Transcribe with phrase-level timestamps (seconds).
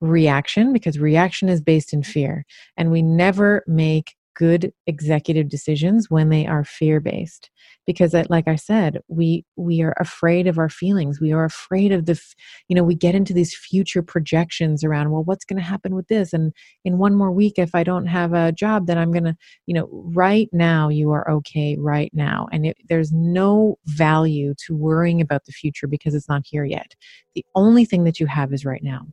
[0.00, 2.12] reaction, because reaction is based in mm-hmm.
[2.12, 2.46] fear.
[2.76, 7.50] And we never make good executive decisions when they are fear based
[7.90, 11.20] because like i said we we are afraid of our feelings.
[11.20, 12.20] We are afraid of the
[12.68, 16.08] you know we get into these future projections around well what's going to happen with
[16.08, 16.32] this?
[16.32, 16.52] And
[16.84, 19.74] in one more week if i don't have a job then i'm going to you
[19.74, 22.48] know right now you are okay right now.
[22.52, 26.94] And it, there's no value to worrying about the future because it's not here yet.
[27.34, 29.06] The only thing that you have is right now.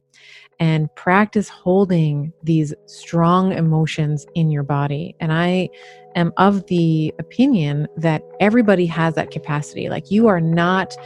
[0.59, 5.16] And practice holding these strong emotions in your body.
[5.19, 5.69] And I
[6.18, 9.88] am of the opinion that everybody has that capacity.
[9.88, 10.98] Like you are not,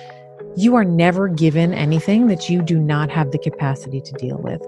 [0.55, 4.61] you are never given anything that you do not have the capacity to deal with.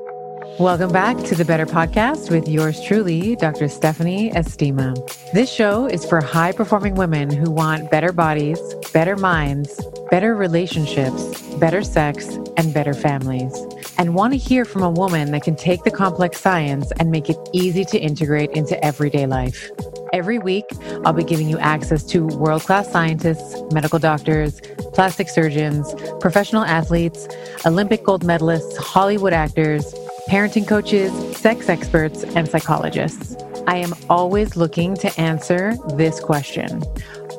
[0.59, 3.69] Welcome back to the Better Podcast with yours truly, Dr.
[3.69, 4.93] Stephanie Estima.
[5.31, 8.59] This show is for high performing women who want better bodies,
[8.91, 13.55] better minds, better relationships, better sex, and better families,
[13.97, 17.29] and want to hear from a woman that can take the complex science and make
[17.29, 19.71] it easy to integrate into everyday life.
[20.13, 20.65] Every week,
[21.05, 24.61] I'll be giving you access to world class scientists, medical doctors,
[24.93, 27.27] plastic surgeons, professional athletes,
[27.65, 29.91] Olympic gold medalists, Hollywood actors,
[30.29, 33.35] parenting coaches, sex experts, and psychologists.
[33.65, 36.81] I am always looking to answer this question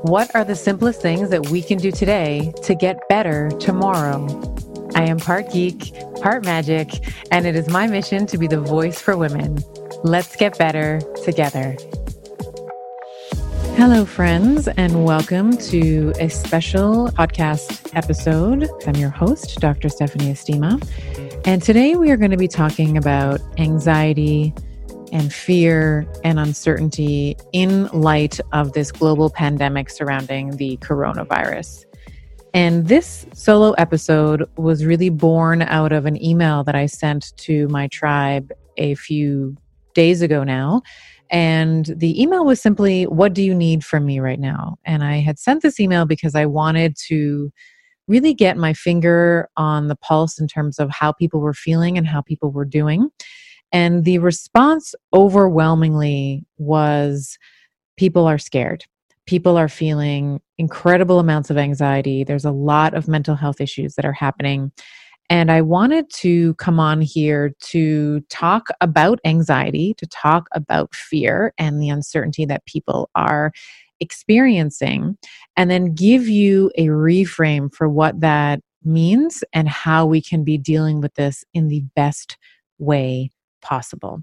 [0.02, 4.26] What are the simplest things that we can do today to get better tomorrow?
[4.96, 6.88] I am part geek, part magic,
[7.30, 9.62] and it is my mission to be the voice for women.
[10.02, 11.76] Let's get better together.
[13.76, 18.68] Hello, friends, and welcome to a special podcast episode.
[18.86, 19.88] I'm your host, Dr.
[19.88, 20.80] Stephanie Estima.
[21.44, 24.54] And today we are going to be talking about anxiety
[25.12, 31.84] and fear and uncertainty in light of this global pandemic surrounding the coronavirus.
[32.54, 37.66] And this solo episode was really born out of an email that I sent to
[37.68, 39.56] my tribe a few
[39.94, 40.82] days ago now.
[41.30, 44.76] And the email was simply, What do you need from me right now?
[44.84, 47.50] And I had sent this email because I wanted to
[48.06, 52.06] really get my finger on the pulse in terms of how people were feeling and
[52.06, 53.08] how people were doing.
[53.72, 57.38] And the response overwhelmingly was
[57.96, 58.84] people are scared.
[59.26, 62.24] People are feeling incredible amounts of anxiety.
[62.24, 64.70] There's a lot of mental health issues that are happening.
[65.30, 71.54] And I wanted to come on here to talk about anxiety, to talk about fear
[71.58, 73.52] and the uncertainty that people are
[74.00, 75.16] experiencing,
[75.56, 80.58] and then give you a reframe for what that means and how we can be
[80.58, 82.36] dealing with this in the best
[82.78, 83.30] way
[83.62, 84.22] possible.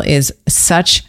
[0.00, 1.04] is such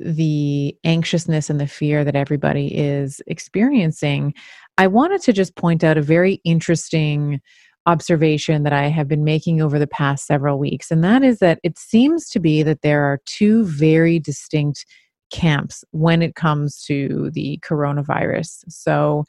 [0.00, 4.34] the anxiousness and the fear that everybody is experiencing,
[4.78, 7.40] I wanted to just point out a very interesting
[7.86, 10.90] observation that I have been making over the past several weeks.
[10.90, 14.84] And that is that it seems to be that there are two very distinct
[15.30, 18.64] camps when it comes to the coronavirus.
[18.68, 19.24] So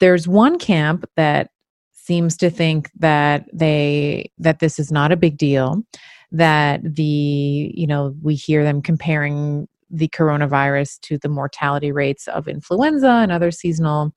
[0.00, 1.50] there's one camp that
[1.92, 5.82] seems to think that they that this is not a big deal
[6.32, 12.46] that the you know we hear them comparing the coronavirus to the mortality rates of
[12.46, 14.12] influenza and other seasonal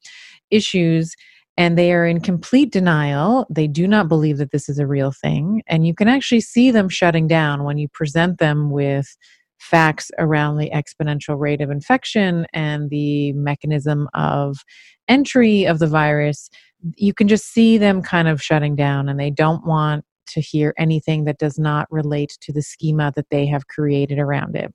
[0.52, 1.16] issues
[1.58, 3.46] and they are in complete denial.
[3.50, 5.62] They do not believe that this is a real thing.
[5.68, 9.16] And you can actually see them shutting down when you present them with
[9.60, 14.58] facts around the exponential rate of infection and the mechanism of
[15.08, 16.50] entry of the virus.
[16.98, 20.74] You can just see them kind of shutting down, and they don't want to hear
[20.78, 24.74] anything that does not relate to the schema that they have created around it.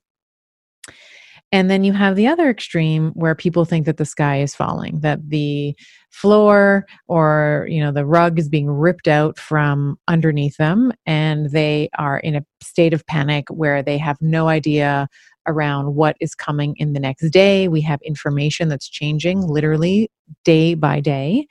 [1.51, 4.99] And then you have the other extreme where people think that the sky is falling,
[4.99, 5.75] that the
[6.11, 11.89] floor or you know the rug is being ripped out from underneath them and they
[11.97, 15.07] are in a state of panic where they have no idea
[15.47, 17.67] around what is coming in the next day.
[17.67, 20.11] We have information that's changing literally
[20.43, 21.47] day by day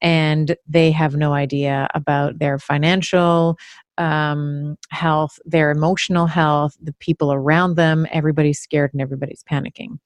[0.00, 3.58] and they have no idea about their financial
[3.98, 8.06] um, health, their emotional health, the people around them.
[8.12, 9.98] Everybody's scared and everybody's panicking.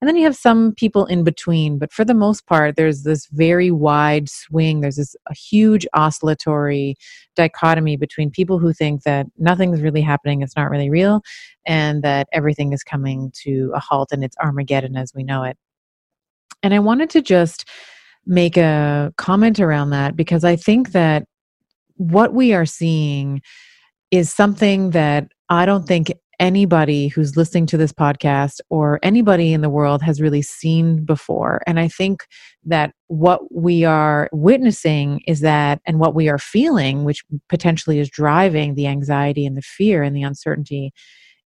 [0.00, 3.26] And then you have some people in between, but for the most part, there's this
[3.26, 4.80] very wide swing.
[4.80, 6.94] There's this huge oscillatory
[7.34, 11.22] dichotomy between people who think that nothing's really happening, it's not really real,
[11.66, 15.56] and that everything is coming to a halt and it's Armageddon as we know it.
[16.62, 17.68] And I wanted to just
[18.28, 21.24] make a comment around that because I think that
[21.96, 23.40] what we are seeing
[24.10, 29.60] is something that I don't think anybody who's listening to this podcast or anybody in
[29.60, 31.62] the world has really seen before.
[31.66, 32.26] And I think
[32.64, 38.08] that what we are witnessing is that, and what we are feeling, which potentially is
[38.08, 40.92] driving the anxiety and the fear and the uncertainty,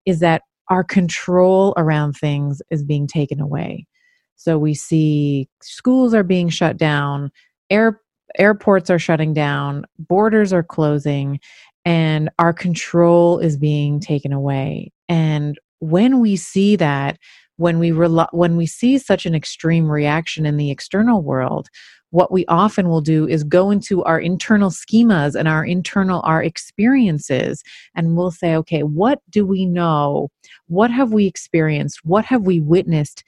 [0.04, 3.86] is that our control around things is being taken away.
[4.36, 7.30] So we see schools are being shut down,
[7.70, 8.00] air,
[8.38, 11.38] airports are shutting down, borders are closing,
[11.84, 14.92] and our control is being taken away.
[15.08, 17.18] And when we see that,
[17.56, 21.68] when we rel- when we see such an extreme reaction in the external world,
[22.12, 26.42] what we often will do is go into our internal schemas and our internal our
[26.42, 27.62] experiences
[27.96, 30.28] and we'll say okay what do we know
[30.68, 33.24] what have we experienced what have we witnessed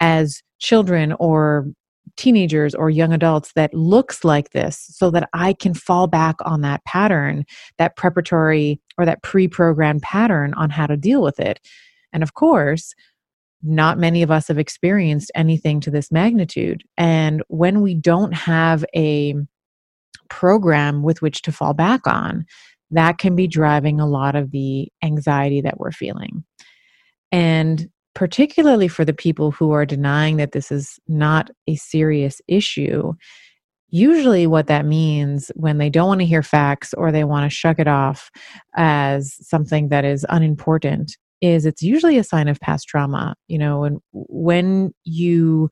[0.00, 1.66] as children or
[2.16, 6.62] teenagers or young adults that looks like this so that I can fall back on
[6.62, 7.44] that pattern,
[7.78, 11.60] that preparatory or that pre programmed pattern on how to deal with it.
[12.12, 12.94] And of course,
[13.62, 16.84] not many of us have experienced anything to this magnitude.
[16.96, 19.34] And when we don't have a
[20.28, 22.44] program with which to fall back on,
[22.90, 26.44] that can be driving a lot of the anxiety that we're feeling.
[27.32, 33.12] And particularly for the people who are denying that this is not a serious issue,
[33.90, 37.54] usually what that means when they don't want to hear facts or they want to
[37.54, 38.30] shuck it off
[38.74, 43.84] as something that is unimportant is it's usually a sign of past trauma, you know,
[43.84, 45.70] and when you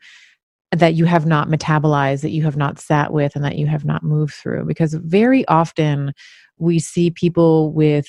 [0.71, 3.87] that you have not metabolized, that you have not sat with, and that you have
[3.87, 4.67] not moved through.
[4.67, 6.13] Because very often
[6.59, 8.07] we see people with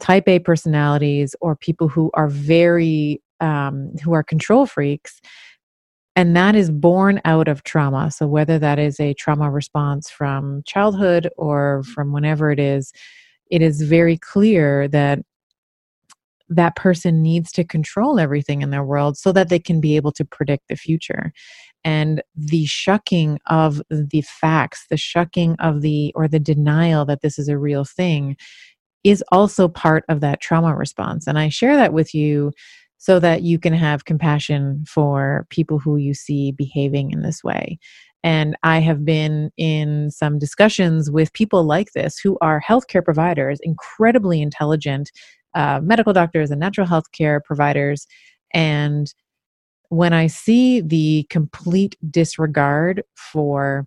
[0.00, 5.20] type A personalities or people who are very, um, who are control freaks.
[6.16, 8.10] And that is born out of trauma.
[8.10, 12.92] So, whether that is a trauma response from childhood or from whenever it is,
[13.50, 15.20] it is very clear that
[16.48, 20.12] that person needs to control everything in their world so that they can be able
[20.12, 21.32] to predict the future
[21.84, 27.38] and the shucking of the facts the shucking of the or the denial that this
[27.38, 28.36] is a real thing
[29.04, 32.50] is also part of that trauma response and i share that with you
[32.98, 37.78] so that you can have compassion for people who you see behaving in this way
[38.24, 43.60] and I have been in some discussions with people like this who are healthcare providers,
[43.62, 45.10] incredibly intelligent
[45.54, 48.06] uh, medical doctors and natural health care providers.
[48.52, 49.12] And
[49.88, 53.86] when I see the complete disregard for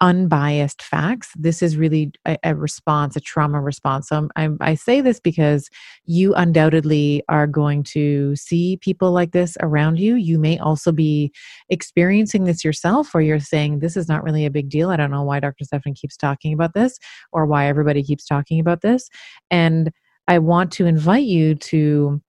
[0.00, 4.08] unbiased facts, this is really a, a response, a trauma response.
[4.08, 5.68] So I, I say this because
[6.04, 10.16] you undoubtedly are going to see people like this around you.
[10.16, 11.32] You may also be
[11.68, 14.90] experiencing this yourself, or you're saying, This is not really a big deal.
[14.90, 15.64] I don't know why Dr.
[15.64, 16.98] Stephanie keeps talking about this,
[17.32, 19.08] or why everybody keeps talking about this.
[19.50, 19.90] And
[20.26, 22.20] I want to invite you to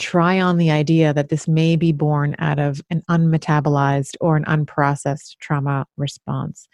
[0.00, 4.44] try on the idea that this may be born out of an unmetabolized or an
[4.46, 6.68] unprocessed trauma response.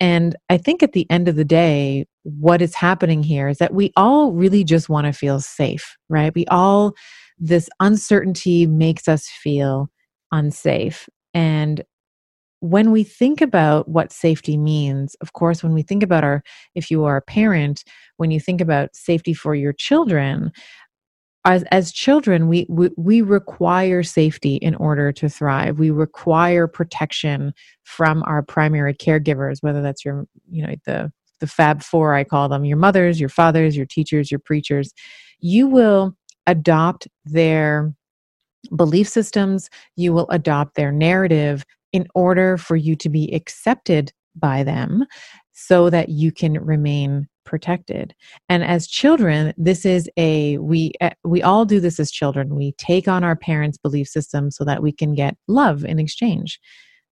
[0.00, 3.74] And I think at the end of the day, what is happening here is that
[3.74, 6.32] we all really just want to feel safe, right?
[6.34, 6.94] We all,
[7.38, 9.88] this uncertainty makes us feel
[10.30, 11.08] unsafe.
[11.34, 11.82] And
[12.60, 16.42] when we think about what safety means, of course, when we think about our,
[16.74, 17.84] if you are a parent,
[18.16, 20.52] when you think about safety for your children,
[21.44, 25.78] as, as children, we, we, we require safety in order to thrive.
[25.78, 27.54] We require protection
[27.84, 32.48] from our primary caregivers, whether that's your, you know, the, the Fab Four, I call
[32.48, 34.92] them, your mothers, your fathers, your teachers, your preachers.
[35.40, 36.16] You will
[36.46, 37.94] adopt their
[38.74, 44.62] belief systems, you will adopt their narrative in order for you to be accepted by
[44.62, 45.04] them
[45.60, 48.14] so that you can remain protected.
[48.48, 52.54] And as children this is a we eh, we all do this as children.
[52.54, 56.60] We take on our parents belief system so that we can get love in exchange.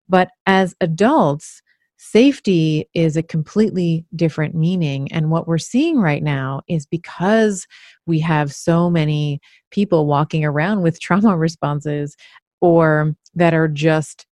[0.09, 1.61] But as adults
[1.99, 5.11] safety is a completely different meaning.
[5.11, 7.67] And what we're seeing right now is because
[8.07, 12.17] we have so many people walking around with trauma responses
[12.61, 14.27] or that are just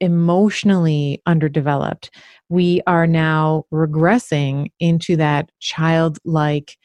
[0.00, 2.10] emotionally underdeveloped,
[2.48, 6.76] we are now regressing into that childlike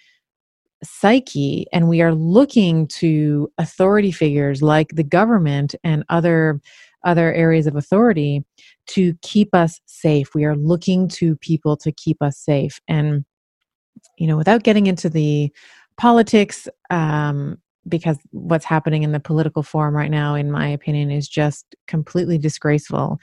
[0.84, 6.60] psyche and we are looking to authority figures like the government and other
[7.04, 8.44] other areas of authority
[8.86, 10.36] to keep us safe.
[10.36, 12.80] We are looking to people to keep us safe.
[12.88, 13.26] And
[14.18, 15.52] you know without getting into the
[15.98, 21.28] politics um, because what's happening in the political forum right now, in my opinion, is
[21.28, 23.20] just completely disgraceful.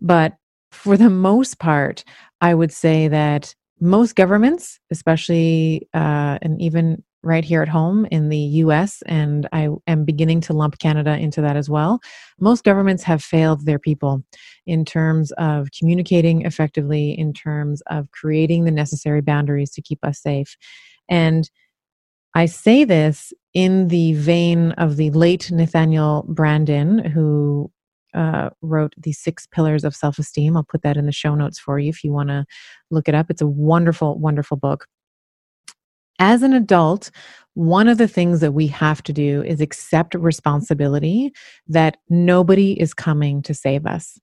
[0.00, 0.34] But
[0.72, 2.04] for the most part,
[2.40, 8.28] I would say that most governments, especially uh, and even right here at home in
[8.30, 12.00] the US, and I am beginning to lump Canada into that as well,
[12.40, 14.24] most governments have failed their people
[14.66, 20.20] in terms of communicating effectively, in terms of creating the necessary boundaries to keep us
[20.20, 20.56] safe.
[21.08, 21.48] And
[22.34, 27.70] I say this in the vein of the late Nathaniel Branden, who
[28.14, 30.56] uh, wrote the six pillars of self esteem.
[30.56, 32.44] I'll put that in the show notes for you if you want to
[32.90, 33.30] look it up.
[33.30, 34.86] It's a wonderful, wonderful book.
[36.18, 37.10] As an adult,
[37.54, 41.32] one of the things that we have to do is accept responsibility
[41.66, 44.18] that nobody is coming to save us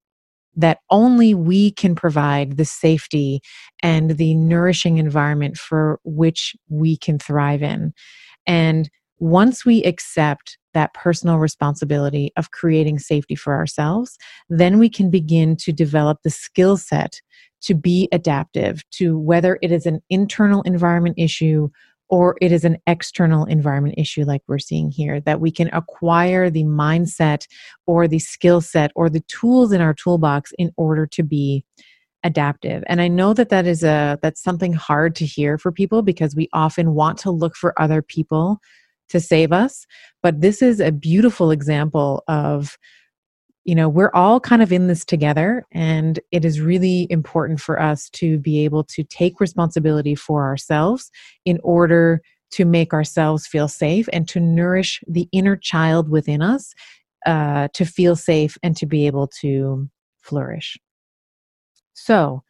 [0.55, 3.41] that only we can provide the safety
[3.81, 7.93] and the nourishing environment for which we can thrive in.
[8.45, 8.89] And
[9.19, 14.17] once we accept that personal responsibility of creating safety for ourselves,
[14.49, 17.21] then we can begin to develop the skill set
[17.61, 21.69] to be adaptive to whether it is an internal environment issue
[22.09, 26.49] or it is an external environment issue like we're seeing here that we can acquire
[26.49, 27.45] the mindset
[27.85, 31.63] or the skill set or the tools in our toolbox in order to be
[32.23, 32.83] adaptive.
[32.87, 36.35] And i know that that is a that's something hard to hear for people because
[36.35, 38.59] we often want to look for other people
[39.09, 39.85] to save us
[40.21, 42.77] but this is a beautiful example of
[43.65, 47.79] you know, we're all kind of in this together, and it is really important for
[47.79, 51.11] us to be able to take responsibility for ourselves
[51.45, 56.73] in order to make ourselves feel safe and to nourish the inner child within us
[57.27, 59.87] uh, to feel safe and to be able to
[60.21, 60.77] flourish.
[61.93, 62.41] So,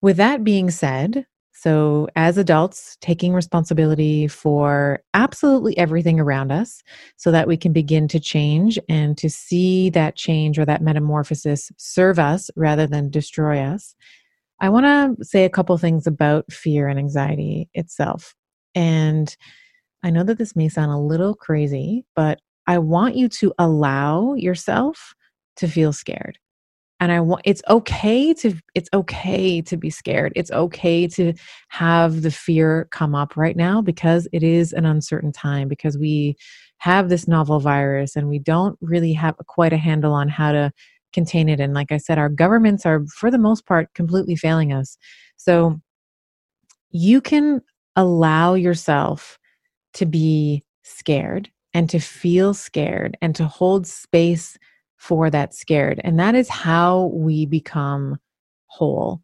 [0.00, 1.26] with that being said,
[1.58, 6.82] so as adults, taking responsibility for absolutely everything around us
[7.16, 11.72] so that we can begin to change and to see that change or that metamorphosis
[11.78, 13.94] serve us rather than destroy us.
[14.60, 18.34] I want to say a couple things about fear and anxiety itself.
[18.74, 19.34] And
[20.02, 24.34] I know that this may sound a little crazy, but I want you to allow
[24.34, 25.14] yourself
[25.56, 26.38] to feel scared
[27.00, 30.32] and i want it's okay to it's okay to be scared.
[30.36, 31.32] It's okay to
[31.68, 36.36] have the fear come up right now because it is an uncertain time because we
[36.78, 40.72] have this novel virus and we don't really have quite a handle on how to
[41.12, 41.60] contain it.
[41.60, 44.98] And like i said our governments are for the most part completely failing us.
[45.36, 45.80] So
[46.90, 47.62] you can
[47.96, 49.38] allow yourself
[49.94, 54.58] to be scared and to feel scared and to hold space
[54.96, 56.00] for that scared.
[56.04, 58.18] And that is how we become
[58.66, 59.20] whole.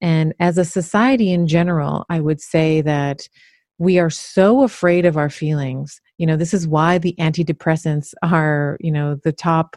[0.00, 3.28] And as a society in general, I would say that
[3.78, 6.00] we are so afraid of our feelings.
[6.18, 9.76] You know, this is why the antidepressants are, you know, the top.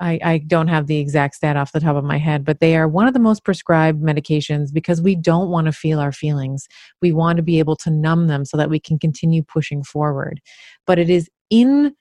[0.00, 2.76] I, I don't have the exact stat off the top of my head, but they
[2.76, 6.68] are one of the most prescribed medications because we don't want to feel our feelings.
[7.02, 10.40] We want to be able to numb them so that we can continue pushing forward.
[10.86, 11.96] But it is in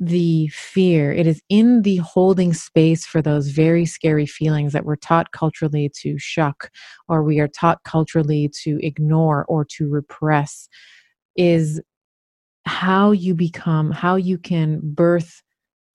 [0.00, 4.96] the fear, it is in the holding space for those very scary feelings that we're
[4.96, 6.70] taught culturally to shuck,
[7.08, 10.68] or we are taught culturally to ignore or to repress,
[11.36, 11.80] is
[12.64, 15.42] how you become, how you can birth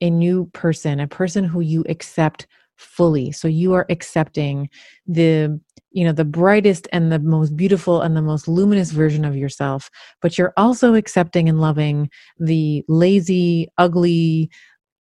[0.02, 3.32] a new person, a person who you accept fully.
[3.32, 4.70] So you are accepting
[5.08, 5.60] the
[5.94, 9.90] you know the brightest and the most beautiful and the most luminous version of yourself
[10.22, 14.50] but you're also accepting and loving the lazy ugly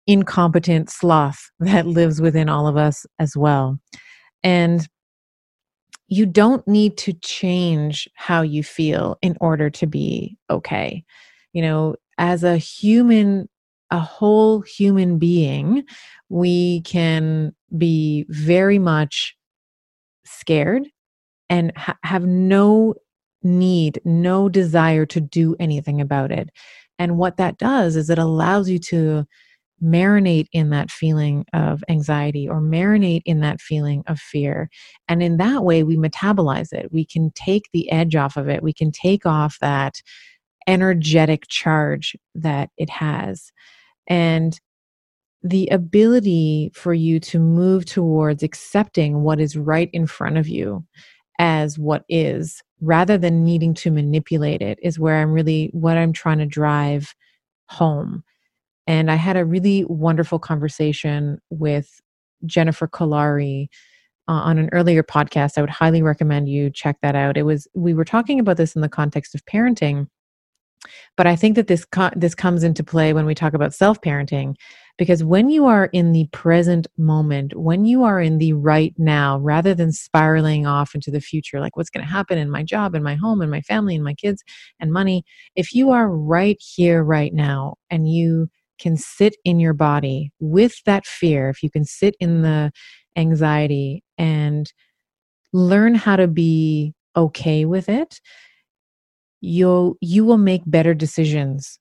[0.07, 3.79] incompetent sloth that lives within all of us as well
[4.43, 4.87] and
[6.07, 11.03] you don't need to change how you feel in order to be okay
[11.53, 13.49] you know as a human
[13.93, 15.84] a whole human being
[16.27, 19.36] we can be very much
[20.25, 20.84] scared
[21.47, 22.95] and ha- have no
[23.43, 26.49] need, no desire to do anything about it.
[26.97, 29.25] And what that does is it allows you to
[29.84, 34.69] marinate in that feeling of anxiety or marinate in that feeling of fear.
[35.08, 36.91] And in that way, we metabolize it.
[36.91, 38.63] We can take the edge off of it.
[38.63, 40.01] We can take off that
[40.67, 43.51] energetic charge that it has.
[44.07, 44.59] And
[45.41, 50.85] the ability for you to move towards accepting what is right in front of you
[51.39, 56.13] as what is rather than needing to manipulate it is where I'm really what I'm
[56.13, 57.13] trying to drive
[57.69, 58.23] home.
[58.87, 62.01] And I had a really wonderful conversation with
[62.45, 63.67] Jennifer Kolari
[64.27, 65.57] uh, on an earlier podcast.
[65.57, 67.37] I would highly recommend you check that out.
[67.37, 70.07] It was we were talking about this in the context of parenting,
[71.17, 74.02] but I think that this co- this comes into play when we talk about self
[74.02, 74.56] parenting
[74.98, 79.39] because when you are in the present moment, when you are in the right now,
[79.39, 82.93] rather than spiraling off into the future, like what's going to happen in my job,
[82.93, 84.43] in my home, in my family, in my kids,
[84.80, 85.24] and money,
[85.56, 90.76] if you are right here, right now, and you can sit in your body with
[90.86, 92.72] that fear, if you can sit in the
[93.15, 94.72] anxiety and
[95.54, 98.19] learn how to be okay with it,
[99.43, 101.77] you'll you will make better decisions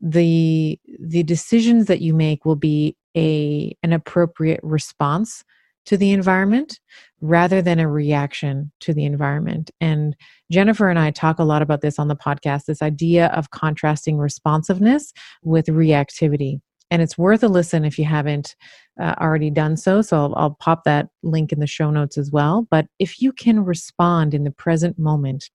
[0.00, 5.44] the the decisions that you make will be a an appropriate response
[5.84, 6.80] to the environment
[7.20, 9.70] rather than a reaction to the environment.
[9.80, 10.16] And
[10.50, 14.16] Jennifer and I talk a lot about this on the podcast this idea of contrasting
[14.16, 15.12] responsiveness
[15.42, 16.60] with reactivity.
[16.90, 18.56] And it's worth a listen if you haven't
[19.00, 20.00] uh, already done so.
[20.00, 22.66] So I'll, I'll pop that link in the show notes as well.
[22.70, 25.50] But if you can respond in the present moment,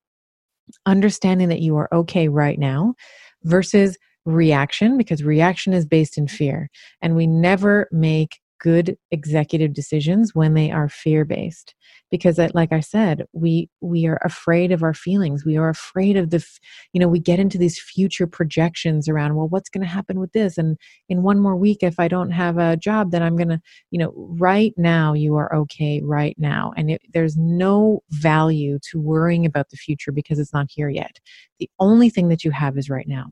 [0.85, 2.95] understanding that you are okay right now
[3.43, 6.69] versus reaction because reaction is based in fear.
[7.01, 11.75] And we never make good executive decisions when they are fear based
[12.11, 15.45] because like i said we we are afraid of our feelings.
[15.45, 16.45] We are afraid of the
[16.93, 20.31] you know we get into these future projections around well what's going to happen with
[20.31, 20.57] this?
[20.57, 20.77] And
[21.09, 23.99] in one more week if i don't have a job then i'm going to you
[23.99, 26.73] know right now you are okay right now.
[26.77, 31.19] And it, there's no value to worrying about the future because it's not here yet.
[31.59, 33.27] The only thing that you have is right now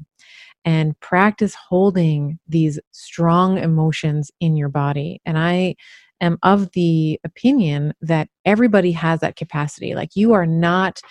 [0.65, 5.21] and practice holding these strong emotions in your body.
[5.25, 5.75] And I
[6.21, 9.95] am of the opinion that everybody has that capacity.
[9.95, 11.01] Like you are not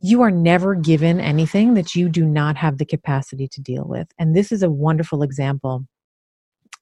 [0.00, 4.06] you are never given anything that you do not have the capacity to deal with.
[4.18, 5.86] And this is a wonderful example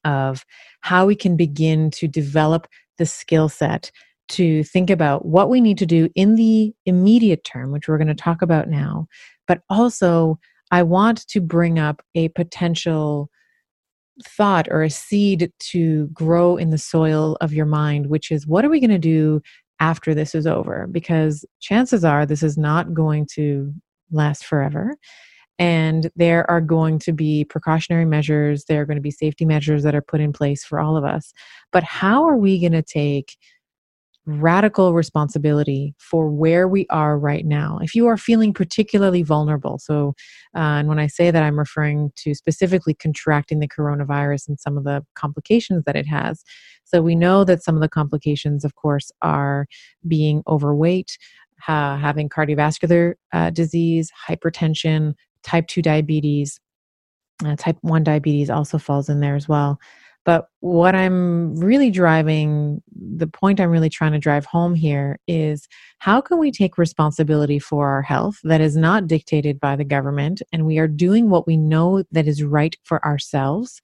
[0.05, 0.45] of
[0.83, 2.67] how we can begin to develop
[2.99, 3.91] the skill set
[4.29, 8.07] to think about what we need to do in the immediate term, which we're going
[8.09, 9.07] to talk about now.
[9.47, 10.39] But also,
[10.71, 13.31] I want to bring up a potential
[14.25, 18.65] thought or a seed to grow in the soil of your mind, which is what
[18.65, 19.43] are we going to do
[19.79, 20.87] after this is over?
[20.91, 23.73] Because chances are this is not going to
[24.11, 24.97] last forever.
[25.59, 29.83] And there are going to be precautionary measures, there are going to be safety measures
[29.85, 31.33] that are put in place for all of us.
[31.73, 33.37] But how are we going to take
[34.27, 37.79] radical responsibility for where we are right now.
[37.81, 40.15] If you are feeling particularly vulnerable, so,
[40.55, 44.77] uh, and when I say that, I'm referring to specifically contracting the coronavirus and some
[44.77, 46.43] of the complications that it has.
[46.85, 49.67] So, we know that some of the complications, of course, are
[50.09, 51.19] being overweight,
[51.69, 56.61] uh, having cardiovascular uh, disease, hypertension, type 2 diabetes.
[57.59, 59.79] Type 1 diabetes also falls in there as well.
[60.27, 65.69] But what I'm really driving, the point I'm really trying to drive home here is
[66.01, 70.43] how can we take responsibility for our health that is not dictated by the government
[70.53, 73.81] and we are doing what we know that is right for ourselves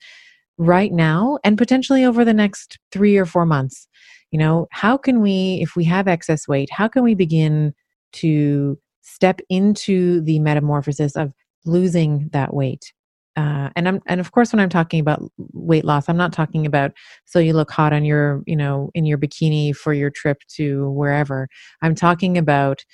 [0.58, 3.86] right now and potentially over the next three or four months?
[4.32, 7.72] You know, how can we, if we have excess weight, how can we begin
[8.14, 11.32] to step into the metamorphosis of
[11.64, 12.92] losing that weight?
[13.36, 16.66] Uh, and I'm and of course when I'm talking about weight loss, I'm not talking
[16.66, 16.92] about
[17.24, 20.90] so you look hot on your you know in your bikini for your trip to
[20.90, 21.48] wherever.
[21.80, 22.84] I'm talking about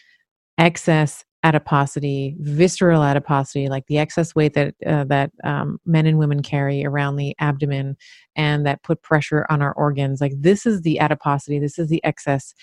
[0.58, 6.42] excess adiposity, visceral adiposity, like the excess weight that uh, that um, men and women
[6.42, 7.96] carry around the abdomen,
[8.36, 10.20] and that put pressure on our organs.
[10.20, 11.58] Like this is the adiposity.
[11.58, 12.54] This is the excess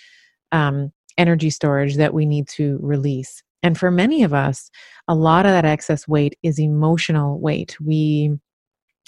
[0.52, 3.42] um, energy storage that we need to release.
[3.66, 4.70] And for many of us,
[5.08, 7.76] a lot of that excess weight is emotional weight.
[7.80, 8.38] We,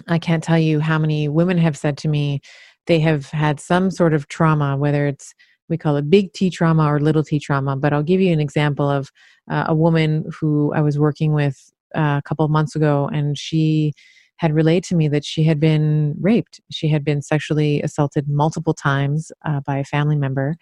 [0.08, 2.40] I can't tell you how many women have said to me
[2.88, 5.32] they have had some sort of trauma, whether it's
[5.68, 7.76] we call it big T trauma or little T trauma.
[7.76, 9.12] But I'll give you an example of
[9.48, 13.38] uh, a woman who I was working with uh, a couple of months ago, and
[13.38, 13.92] she
[14.38, 16.60] had relayed to me that she had been raped.
[16.72, 20.56] She had been sexually assaulted multiple times uh, by a family member.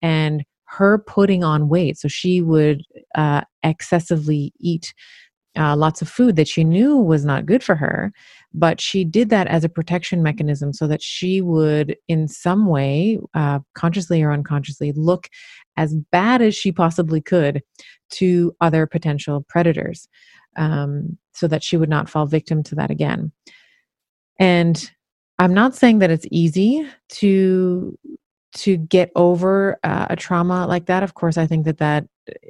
[0.00, 1.98] And her putting on weight.
[1.98, 2.82] So she would
[3.14, 4.94] uh, excessively eat
[5.58, 8.10] uh, lots of food that she knew was not good for her,
[8.54, 13.18] but she did that as a protection mechanism so that she would, in some way,
[13.34, 15.28] uh, consciously or unconsciously, look
[15.76, 17.62] as bad as she possibly could
[18.10, 20.08] to other potential predators
[20.56, 23.30] um, so that she would not fall victim to that again.
[24.40, 24.90] And
[25.38, 27.98] I'm not saying that it's easy to
[28.54, 32.04] to get over uh, a trauma like that of course i think that that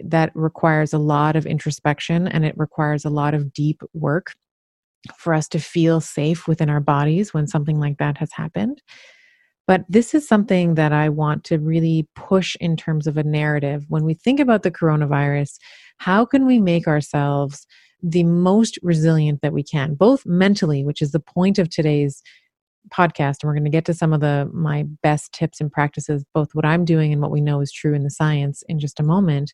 [0.04, 4.32] that requires a lot of introspection and it requires a lot of deep work
[5.16, 8.80] for us to feel safe within our bodies when something like that has happened.
[9.66, 13.84] But this is something that i want to really push in terms of a narrative.
[13.88, 15.56] When we think about the coronavirus
[15.98, 17.66] how can we make ourselves
[18.02, 22.20] the most resilient that we can both mentally which is the point of today's
[22.90, 26.24] podcast and we're going to get to some of the my best tips and practices
[26.34, 29.00] both what i'm doing and what we know is true in the science in just
[29.00, 29.52] a moment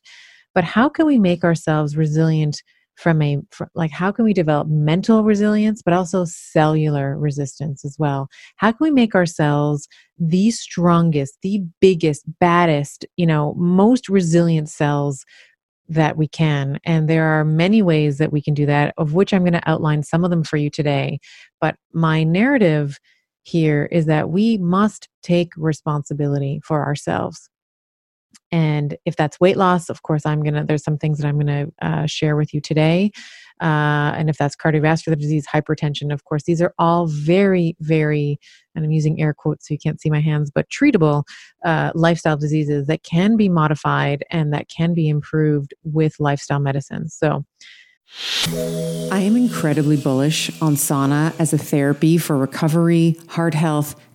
[0.55, 2.61] but how can we make ourselves resilient
[2.95, 7.95] from a from, like how can we develop mental resilience but also cellular resistance as
[7.99, 9.87] well how can we make ourselves
[10.17, 15.23] the strongest the biggest baddest you know most resilient cells
[15.89, 16.79] that we can.
[16.85, 19.69] And there are many ways that we can do that, of which I'm going to
[19.69, 21.19] outline some of them for you today.
[21.59, 22.99] But my narrative
[23.49, 27.49] here is that we must take responsibility for ourselves.
[28.51, 30.65] And if that's weight loss, of course, I'm gonna.
[30.65, 33.11] There's some things that I'm gonna uh, share with you today.
[33.61, 38.39] Uh, and if that's cardiovascular disease, hypertension, of course, these are all very, very,
[38.73, 41.23] and I'm using air quotes so you can't see my hands, but treatable
[41.65, 47.09] uh, lifestyle diseases that can be modified and that can be improved with lifestyle medicine.
[47.09, 47.43] So,
[49.11, 53.95] I am incredibly bullish on sauna as a therapy for recovery, heart health,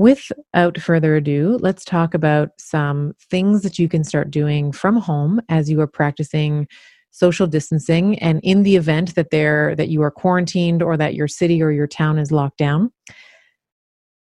[0.00, 5.42] Without further ado, let's talk about some things that you can start doing from home
[5.50, 6.66] as you are practicing
[7.10, 11.28] social distancing and in the event that there that you are quarantined or that your
[11.28, 12.90] city or your town is locked down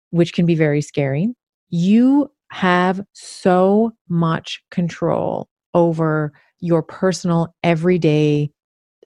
[0.09, 1.27] which can be very scary.
[1.69, 8.49] You have so much control over your personal everyday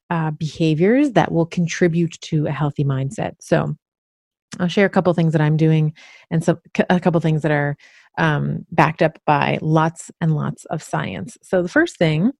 [0.09, 3.33] uh, behaviors that will contribute to a healthy mindset.
[3.41, 3.75] So
[4.59, 5.93] I'll share a couple things that I'm doing
[6.29, 6.59] and some
[6.89, 7.77] a couple things that are
[8.17, 11.37] um, backed up by lots and lots of science.
[11.41, 12.31] So the first thing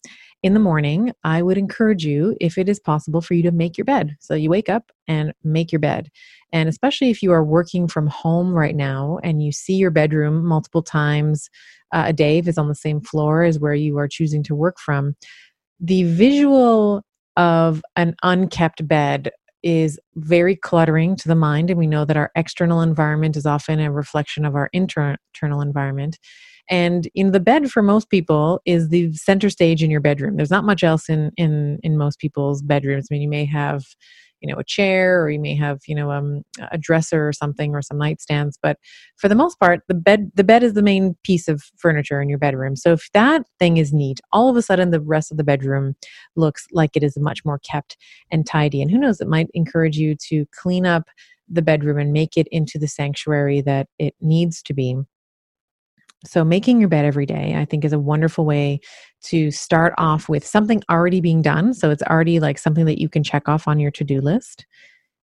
[0.43, 3.78] in the morning, I would encourage you, if it is possible, for you to make
[3.78, 4.17] your bed.
[4.19, 6.10] So you wake up and make your bed.
[6.52, 10.45] And especially if you are working from home right now and you see your bedroom
[10.45, 11.50] multiple times
[11.93, 14.56] uh, a day, if it's on the same floor as where you are choosing to
[14.56, 15.15] work from,
[15.80, 17.04] the visual
[17.38, 19.32] of an unkept bed
[19.63, 23.80] is very cluttering to the mind and we know that our external environment is often
[23.80, 26.17] a reflection of our inter- internal environment.
[26.69, 30.38] And in the bed for most people is the center stage in your bedroom.
[30.38, 33.08] There's not much else in in in most people's bedrooms.
[33.10, 33.84] I mean you may have
[34.41, 37.73] you know a chair or you may have you know um, a dresser or something
[37.73, 38.77] or some nightstands but
[39.17, 42.30] for the most part the bed the bed is the main piece of furniture in
[42.30, 42.75] your bedroom.
[42.75, 45.95] So if that thing is neat all of a sudden the rest of the bedroom
[46.36, 47.97] looks like it is much more kept
[48.32, 48.82] and tidy.
[48.82, 51.04] And who knows it might encourage you to clean up
[51.49, 54.95] the bedroom and make it into the sanctuary that it needs to be
[56.24, 58.80] so, making your bed every day, I think, is a wonderful way
[59.24, 61.74] to start off with something already being done.
[61.74, 64.66] So, it's already like something that you can check off on your to do list.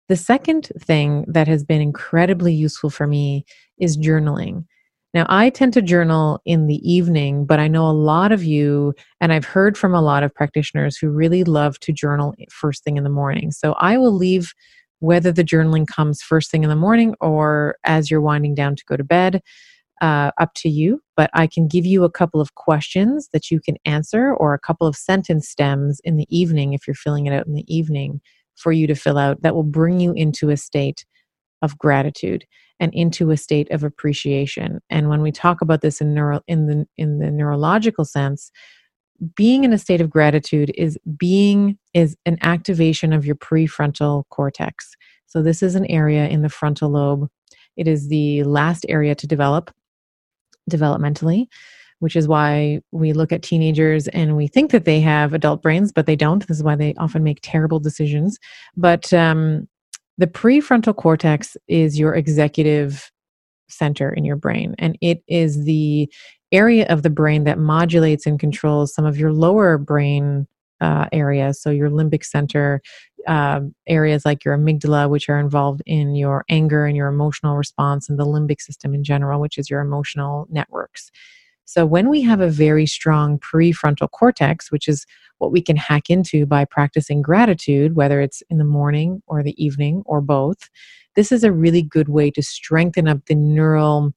[0.10, 3.46] The second thing that has been incredibly useful for me
[3.80, 4.66] is journaling.
[5.16, 8.94] Now, I tend to journal in the evening, but I know a lot of you,
[9.20, 12.98] and I've heard from a lot of practitioners who really love to journal first thing
[12.98, 13.52] in the morning.
[13.52, 14.54] So, I will leave
[15.00, 18.86] whether the journaling comes first thing in the morning or as you're winding down to
[18.86, 19.42] go to bed
[20.02, 23.60] uh, up to you, but I can give you a couple of questions that you
[23.60, 27.34] can answer or a couple of sentence stems in the evening if you're filling it
[27.34, 28.22] out in the evening
[28.56, 31.06] for you to fill out that will bring you into a state
[31.62, 32.46] of gratitude
[32.80, 34.80] and into a state of appreciation.
[34.90, 38.52] And when we talk about this in neuro in the in the neurological sense,
[39.36, 44.96] being in a state of gratitude is being is an activation of your prefrontal cortex.
[45.26, 47.30] So this is an area in the frontal lobe.
[47.78, 49.72] It is the last area to develop
[50.70, 51.48] developmentally,
[52.00, 55.92] which is why we look at teenagers and we think that they have adult brains,
[55.92, 56.48] but they don't.
[56.48, 58.38] This is why they often make terrible decisions.
[58.76, 59.68] But um,
[60.18, 63.12] the prefrontal cortex is your executive
[63.68, 66.12] center in your brain, and it is the
[66.52, 70.48] area of the brain that modulates and controls some of your lower brain
[70.82, 71.62] uh, areas.
[71.62, 72.82] So, your limbic center,
[73.28, 78.10] uh, areas like your amygdala, which are involved in your anger and your emotional response,
[78.10, 81.12] and the limbic system in general, which is your emotional networks.
[81.66, 85.06] So, when we have a very strong prefrontal cortex, which is
[85.40, 89.62] what we can hack into by practicing gratitude, whether it's in the morning or the
[89.64, 90.70] evening or both,
[91.16, 94.14] this is a really good way to strengthen up the neural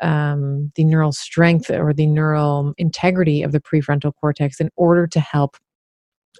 [0.00, 5.20] um, the neural strength or the neural integrity of the prefrontal cortex in order to
[5.20, 5.56] help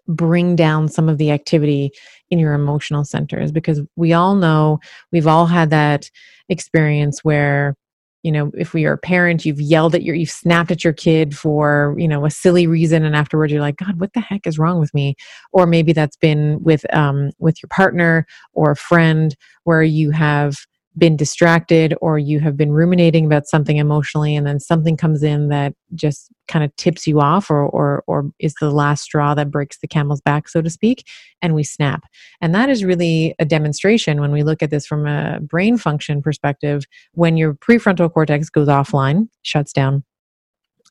[0.08, 1.90] bring down some of the activity
[2.30, 4.78] in your emotional centers because we all know
[5.12, 6.10] we've all had that
[6.48, 7.76] experience where
[8.22, 10.92] you know if we are a parent you've yelled at your you've snapped at your
[10.92, 14.46] kid for you know a silly reason and afterwards you're like god what the heck
[14.46, 15.14] is wrong with me?
[15.52, 20.56] Or maybe that's been with um with your partner or a friend where you have
[20.96, 25.48] been distracted or you have been ruminating about something emotionally and then something comes in
[25.48, 29.50] that just kind of tips you off or or or is the last straw that
[29.50, 31.06] breaks the camel's back so to speak
[31.42, 32.04] and we snap.
[32.40, 36.22] And that is really a demonstration when we look at this from a brain function
[36.22, 40.04] perspective when your prefrontal cortex goes offline shuts down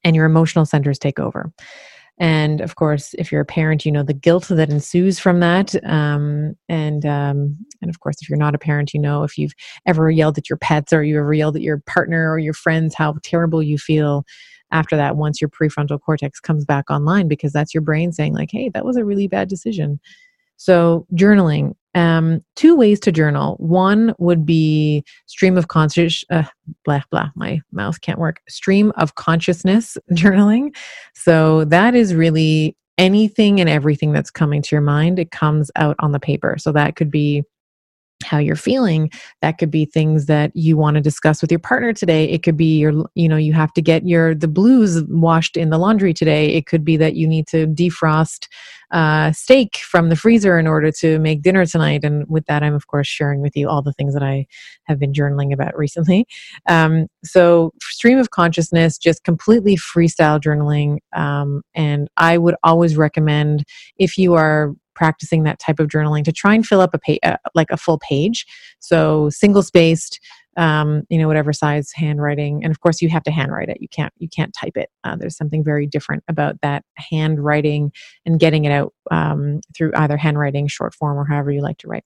[0.04, 1.54] and your emotional centers take over
[2.24, 5.76] and of course if you're a parent you know the guilt that ensues from that.
[5.84, 9.54] Um, and um, and of course if you're not a parent you know if you've
[9.86, 12.96] ever yelled at your pets or you ever yelled at your partner or your friends
[12.96, 14.24] how terrible you feel
[14.72, 18.50] after that once your prefrontal cortex comes back online because that's your brain saying like
[18.52, 20.00] hey that was a really bad decision.
[20.56, 23.56] So journaling um, two ways to journal.
[23.60, 26.44] One would be stream of conscious, uh,
[26.86, 28.42] blah, blah, my mouth can't work.
[28.50, 30.76] Stream of consciousness journaling.
[31.14, 35.96] So that is really anything and everything that's coming to your mind, it comes out
[36.00, 36.56] on the paper.
[36.60, 37.44] So that could be
[38.24, 39.12] how you're feeling.
[39.42, 42.26] That could be things that you want to discuss with your partner today.
[42.26, 45.70] It could be your you know you have to get your the blues washed in
[45.70, 46.54] the laundry today.
[46.54, 48.48] It could be that you need to defrost
[48.92, 52.04] uh, steak from the freezer in order to make dinner tonight.
[52.04, 54.46] And with that i'm of course sharing with you all the things that i
[54.84, 56.28] have been journaling about recently.
[56.70, 61.00] Um, so stream of consciousness just completely freestyle journaling.
[61.16, 63.64] Um, and i would always recommend
[63.98, 67.20] if you are practicing that type of journaling to try and fill up a page,
[67.24, 68.46] uh, like a full page.
[68.80, 70.20] So single spaced,
[70.58, 72.64] um, you know, whatever size handwriting.
[72.64, 73.78] And of course, you have to handwrite it.
[73.82, 74.90] You can't you can't type it.
[75.04, 77.92] Uh, there's something very different about that handwriting
[78.26, 81.88] and getting it out um, through either handwriting, short form, or however you like to
[81.88, 82.06] write.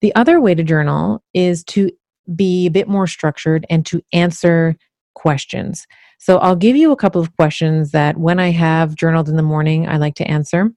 [0.00, 1.90] The other way to journal is to
[2.34, 4.76] be a bit more structured and to answer
[5.14, 5.86] questions.
[6.18, 9.42] So I'll give you a couple of questions that when I have journaled in the
[9.42, 10.70] morning, I like to answer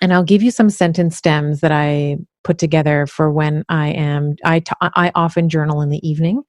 [0.00, 4.36] and I'll give you some sentence stems that I put together for when I am
[4.44, 6.42] I, t- I often journal in the evening.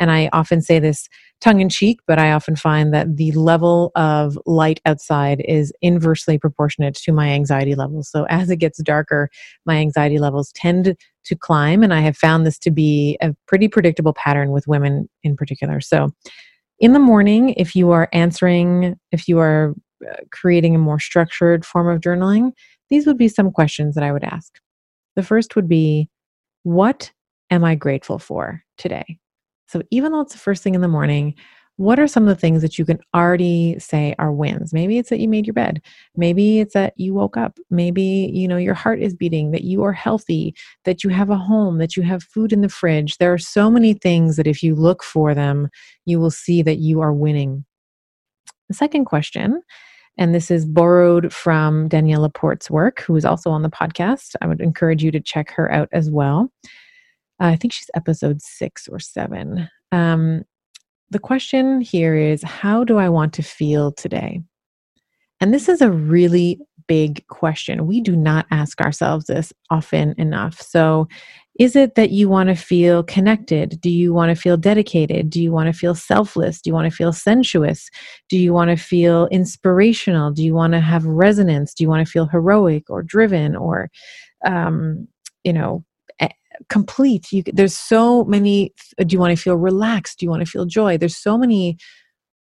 [0.00, 1.08] And I often say this
[1.40, 6.38] tongue in cheek but I often find that the level of light outside is inversely
[6.38, 9.28] proportionate to my anxiety levels so as it gets darker
[9.66, 11.82] my anxiety levels tend to climb.
[11.82, 15.80] And I have found this to be a pretty predictable pattern with women in particular.
[15.80, 16.10] So
[16.78, 19.74] in the morning if you are answering if you are
[20.10, 22.52] uh, creating a more structured form of journaling
[22.90, 24.58] these would be some questions that I would ask.
[25.16, 26.08] The first would be,
[26.62, 27.12] What
[27.50, 29.18] am I grateful for today?
[29.66, 31.34] So, even though it's the first thing in the morning,
[31.76, 34.72] what are some of the things that you can already say are wins?
[34.72, 35.82] Maybe it's that you made your bed.
[36.16, 37.58] Maybe it's that you woke up.
[37.68, 41.36] Maybe you know your heart is beating that you are healthy that you have a
[41.36, 43.18] home that you have food in the fridge.
[43.18, 45.68] There are so many things that if you look for them
[46.04, 47.64] you will see that you are winning.
[48.68, 49.60] The second question
[50.16, 54.36] and this is borrowed from Danielle LaPorte's work, who is also on the podcast.
[54.40, 56.52] I would encourage you to check her out as well.
[57.40, 59.68] Uh, I think she's episode six or seven.
[59.92, 60.44] Um,
[61.10, 64.40] the question here is How do I want to feel today?
[65.40, 67.86] And this is a really big question.
[67.86, 70.60] We do not ask ourselves this often enough.
[70.60, 71.08] So
[71.58, 73.80] is it that you want to feel connected?
[73.80, 75.30] Do you want to feel dedicated?
[75.30, 76.60] Do you want to feel selfless?
[76.60, 77.88] Do you want to feel sensuous?
[78.28, 80.32] Do you want to feel inspirational?
[80.32, 81.72] Do you want to have resonance?
[81.72, 83.88] Do you want to feel heroic or driven or,
[84.44, 85.06] um,
[85.44, 85.84] you know,
[86.68, 87.30] complete?
[87.30, 88.72] You, there's so many.
[88.98, 90.18] Do you want to feel relaxed?
[90.18, 90.98] Do you want to feel joy?
[90.98, 91.78] There's so many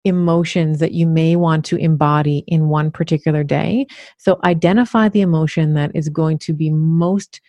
[0.03, 3.85] emotions that you may want to embody in one particular day.
[4.17, 7.39] So identify the emotion that is going to be most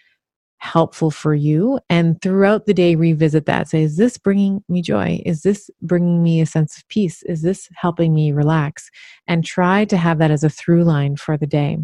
[0.63, 3.69] helpful for you and throughout the day revisit that.
[3.69, 5.21] Say is this bringing me joy?
[5.27, 7.25] Is this bringing me a sense of peace?
[7.25, 8.89] Is this helping me relax?
[9.27, 11.79] And try to have that as a through line for the day.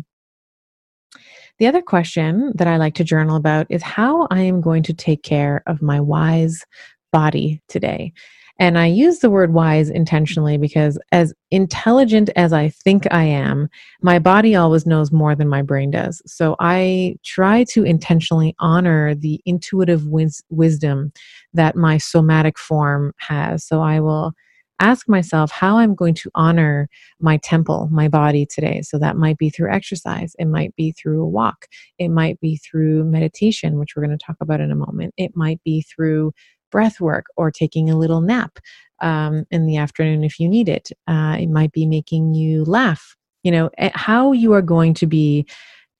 [1.58, 4.94] The other question that i like to journal about is how i am going to
[4.94, 6.64] take care of my wise
[7.10, 8.12] body today
[8.58, 13.68] and I use the word wise intentionally because, as intelligent as I think I am,
[14.02, 16.20] my body always knows more than my brain does.
[16.26, 21.12] So I try to intentionally honor the intuitive wis- wisdom
[21.54, 23.64] that my somatic form has.
[23.64, 24.32] So I will
[24.80, 26.88] ask myself how I'm going to honor
[27.20, 28.82] my temple, my body today.
[28.82, 31.66] So that might be through exercise, it might be through a walk,
[31.98, 35.32] it might be through meditation, which we're going to talk about in a moment, it
[35.34, 36.32] might be through
[36.70, 38.58] breath work or taking a little nap
[39.00, 40.90] um, in the afternoon if you need it.
[41.06, 43.16] Uh, it might be making you laugh.
[43.42, 45.46] You know, eh, how you are going to be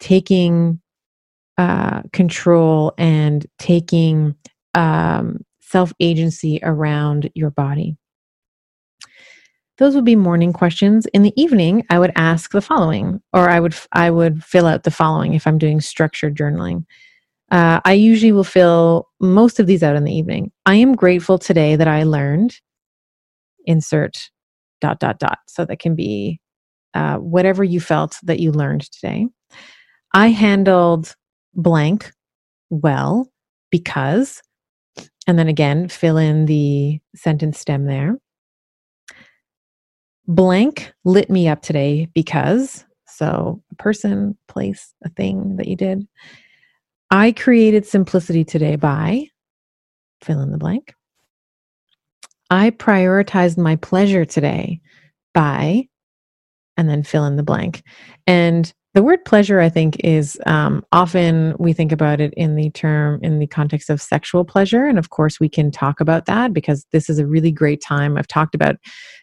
[0.01, 0.81] taking
[1.57, 4.35] uh, control and taking
[4.75, 7.97] um, self agency around your body.
[9.79, 11.07] Those would be morning questions.
[11.07, 14.83] In the evening, I would ask the following, or I would I would fill out
[14.83, 16.85] the following if I'm doing structured journaling.
[17.51, 20.53] Uh, I usually will fill most of these out in the evening.
[20.67, 22.55] I am grateful today that I learned,
[23.65, 24.31] insert
[24.81, 25.39] dot, dot, dot.
[25.49, 26.41] So that can be
[26.95, 29.27] uh, whatever you felt that you learned today.
[30.13, 31.15] I handled
[31.55, 32.13] blank
[32.71, 33.31] well
[33.71, 34.43] because,
[35.27, 38.17] and then again, fill in the sentence stem there.
[40.27, 46.07] Blank lit me up today because, so a person, place, a thing that you did.
[47.11, 49.29] I created simplicity today by
[50.23, 50.95] fill in the blank.
[52.51, 54.81] I prioritized my pleasure today
[55.35, 55.89] by,
[56.77, 57.83] and then fill in the blank.
[58.27, 62.71] And The word pleasure, I think, is um, often we think about it in the
[62.71, 64.87] term, in the context of sexual pleasure.
[64.87, 68.17] And of course, we can talk about that because this is a really great time.
[68.17, 68.77] I've talked about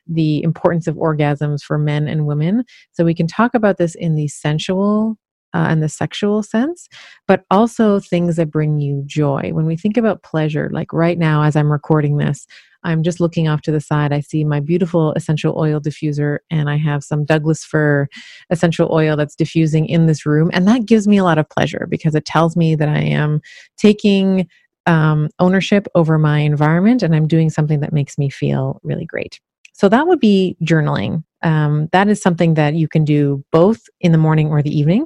[0.08, 2.64] the importance of orgasms for men and women.
[2.94, 5.18] So we can talk about this in the sensual
[5.56, 6.89] uh, and the sexual sense,
[7.28, 9.51] but also things that bring you joy.
[9.53, 12.45] When we think about pleasure, like right now, as I'm recording this,
[12.84, 14.12] I'm just looking off to the side.
[14.12, 18.08] I see my beautiful essential oil diffuser, and I have some Douglas fir
[18.49, 20.51] essential oil that's diffusing in this room.
[20.53, 23.41] And that gives me a lot of pleasure because it tells me that I am
[23.78, 24.47] taking
[24.86, 29.39] um, ownership over my environment and I'm doing something that makes me feel really great.
[29.74, 31.24] So that would be journaling.
[31.41, 35.06] Um, that is something that you can do both in the morning or the evening,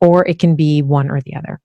[0.00, 1.60] or it can be one or the other.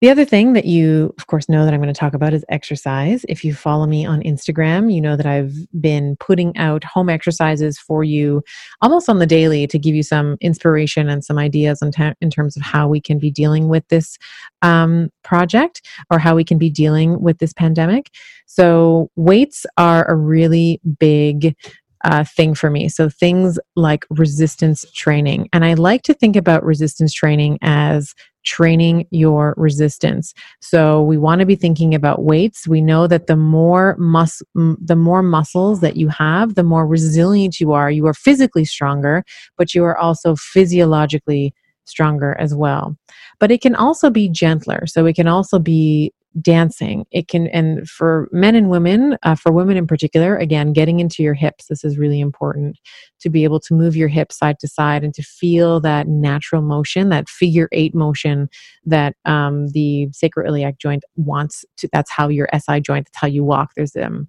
[0.00, 2.44] The other thing that you, of course, know that I'm going to talk about is
[2.48, 3.24] exercise.
[3.28, 7.80] If you follow me on Instagram, you know that I've been putting out home exercises
[7.80, 8.44] for you
[8.80, 11.90] almost on the daily to give you some inspiration and some ideas in,
[12.20, 14.18] in terms of how we can be dealing with this
[14.62, 18.08] um, project or how we can be dealing with this pandemic.
[18.46, 21.56] So, weights are a really big
[22.04, 22.88] uh, thing for me.
[22.88, 25.48] So things like resistance training.
[25.52, 30.32] And I like to think about resistance training as training your resistance.
[30.60, 32.66] So we want to be thinking about weights.
[32.66, 37.60] We know that the more mus- the more muscles that you have, the more resilient
[37.60, 37.90] you are.
[37.90, 39.24] You are physically stronger,
[39.56, 41.52] but you are also physiologically
[41.88, 42.96] stronger as well.
[43.38, 44.86] But it can also be gentler.
[44.86, 49.50] So it can also be dancing it can and for men and women uh, for
[49.50, 52.78] women in particular again getting into your hips this is really important
[53.18, 56.62] to be able to move your hips side to side and to feel that natural
[56.62, 58.48] motion that figure eight motion
[58.84, 63.42] that um, the sacroiliac joint wants to that's how your si joint that's how you
[63.42, 64.28] walk there's um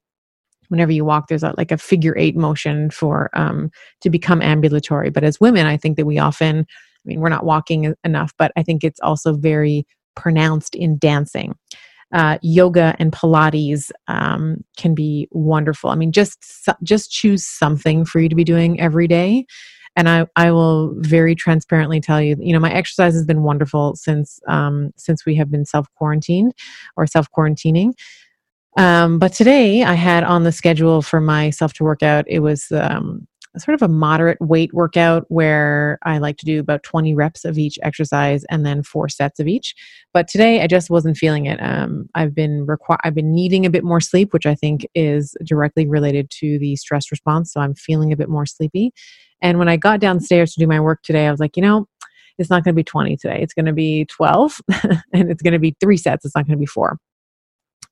[0.69, 3.69] whenever you walk there's a, like a figure eight motion for um,
[4.01, 6.65] to become ambulatory but as women i think that we often
[7.09, 9.85] mean we're not walking enough but i think it's also very
[10.15, 11.55] pronounced in dancing
[12.11, 15.91] uh, yoga and Pilates um, can be wonderful.
[15.91, 19.45] I mean, just just choose something for you to be doing every day.
[19.95, 23.95] And I, I will very transparently tell you, you know, my exercise has been wonderful
[23.95, 26.53] since um, since we have been self quarantined
[26.95, 27.93] or self quarantining.
[28.77, 32.25] Um, but today I had on the schedule for myself to work out.
[32.27, 33.27] It was um,
[33.59, 37.57] sort of a moderate weight workout where I like to do about 20 reps of
[37.57, 39.75] each exercise and then four sets of each.
[40.13, 41.59] But today I just wasn't feeling it.
[41.61, 45.35] Um, I've been requ- I've been needing a bit more sleep, which I think is
[45.43, 47.53] directly related to the stress response.
[47.53, 48.91] So I'm feeling a bit more sleepy.
[49.41, 51.87] And when I got downstairs to do my work today, I was like, you know,
[52.37, 53.39] it's not going to be 20 today.
[53.41, 54.61] It's going to be 12
[55.13, 56.25] and it's going to be three sets.
[56.25, 56.97] It's not going to be four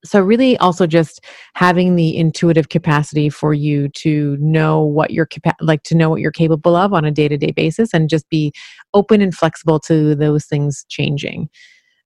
[0.06, 1.26] so really also just
[1.56, 5.28] having the intuitive capacity for you to know what you're
[5.60, 8.52] like to know what you're capable of on a day-to-day basis and just be
[8.94, 11.50] open and flexible to those things changing.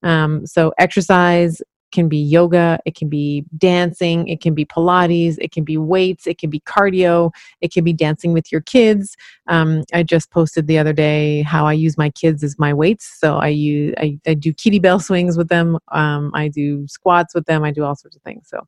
[0.03, 1.61] Um, so exercise
[1.91, 6.27] can be yoga, it can be dancing, it can be Pilates, it can be weights,
[6.27, 7.31] it can be cardio,
[7.61, 9.15] it can be dancing with your kids.
[9.47, 13.17] Um, I just posted the other day how I use my kids as my weights.
[13.19, 15.77] So I use I, I do kettlebell swings with them.
[15.91, 17.63] Um, I do squats with them.
[17.63, 18.47] I do all sorts of things.
[18.49, 18.61] So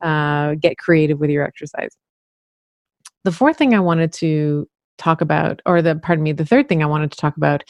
[0.00, 1.96] uh, get creative with your exercise.
[3.24, 6.82] The fourth thing I wanted to talk about, or the pardon me, the third thing
[6.82, 7.64] I wanted to talk about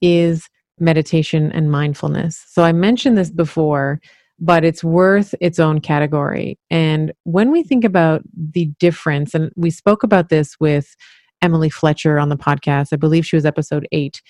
[0.00, 0.48] is
[0.80, 2.44] meditation and mindfulness.
[2.48, 4.00] So I mentioned this before
[4.38, 6.58] but it's worth its own category.
[6.70, 10.94] And when we think about the difference, and we spoke about this with
[11.42, 14.22] Emily Fletcher on the podcast, I believe she was episode eight.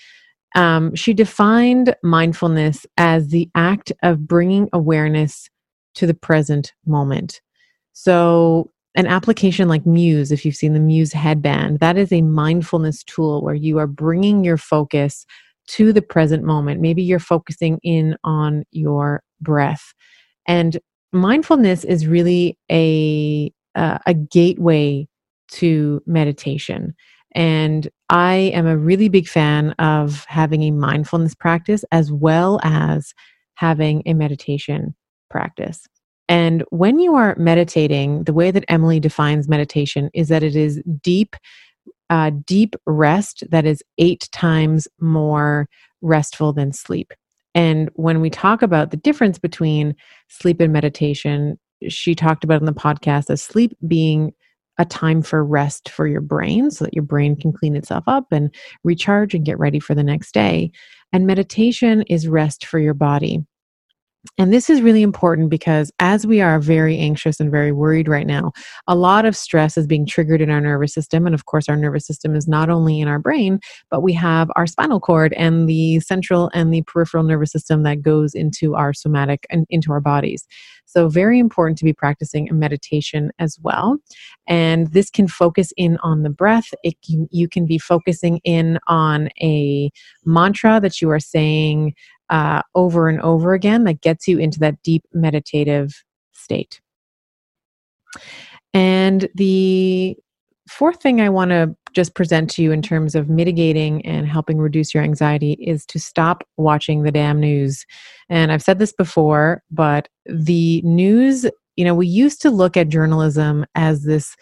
[0.55, 5.49] Um, she defined mindfulness as the act of bringing awareness
[5.95, 7.41] to the present moment.
[7.93, 13.03] So, an application like Muse, if you've seen the Muse headband, that is a mindfulness
[13.03, 15.25] tool where you are bringing your focus
[15.69, 16.81] to the present moment.
[16.81, 19.93] Maybe you're focusing in on your breath.
[20.47, 20.79] And
[21.11, 25.07] mindfulness is really a uh, a gateway
[25.51, 26.95] to meditation.
[27.35, 33.13] And I am a really big fan of having a mindfulness practice as well as
[33.55, 34.95] having a meditation
[35.29, 35.85] practice.
[36.27, 40.81] And when you are meditating, the way that Emily defines meditation is that it is
[41.01, 41.35] deep,
[42.09, 45.67] uh, deep rest that is eight times more
[46.01, 47.13] restful than sleep.
[47.55, 49.95] And when we talk about the difference between
[50.27, 54.31] sleep and meditation, she talked about in the podcast as sleep being
[54.77, 58.27] a time for rest for your brain so that your brain can clean itself up
[58.31, 58.53] and
[58.83, 60.71] recharge and get ready for the next day.
[61.11, 63.43] And meditation is rest for your body.
[64.37, 68.27] And this is really important because as we are very anxious and very worried right
[68.27, 68.51] now,
[68.85, 71.25] a lot of stress is being triggered in our nervous system.
[71.25, 73.59] And of course, our nervous system is not only in our brain,
[73.89, 78.01] but we have our spinal cord and the central and the peripheral nervous system that
[78.01, 80.45] goes into our somatic and into our bodies.
[80.85, 83.99] So, very important to be practicing a meditation as well.
[84.47, 86.73] And this can focus in on the breath.
[86.83, 89.91] It can, you can be focusing in on a
[90.25, 91.93] mantra that you are saying
[92.29, 96.03] uh, over and over again that gets you into that deep meditative
[96.33, 96.81] state.
[98.73, 100.15] And the
[100.69, 104.59] fourth thing I want to just present to you in terms of mitigating and helping
[104.59, 107.85] reduce your anxiety is to stop watching the damn news.
[108.29, 112.89] And I've said this before, but the news, you know, we used to look at
[112.89, 114.35] journalism as this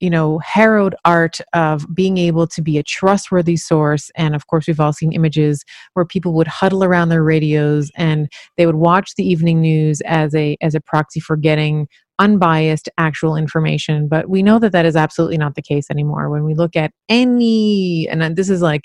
[0.00, 4.10] you know, harrowed art of being able to be a trustworthy source.
[4.16, 8.28] And of course, we've all seen images where people would huddle around their radios and
[8.56, 11.86] they would watch the evening news as a as a proxy for getting
[12.18, 16.44] unbiased actual information but we know that that is absolutely not the case anymore when
[16.44, 18.82] we look at any and this is like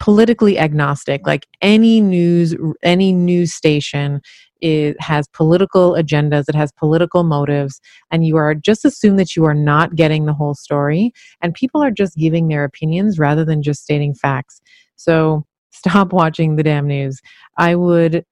[0.00, 4.20] politically agnostic like any news any news station
[4.64, 9.44] it has political agendas, it has political motives, and you are just assume that you
[9.44, 11.12] are not getting the whole story,
[11.42, 14.62] and people are just giving their opinions rather than just stating facts.
[14.96, 17.20] So stop watching the damn news.
[17.58, 18.24] I would